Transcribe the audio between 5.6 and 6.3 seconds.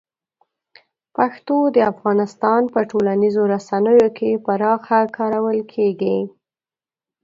کېږي.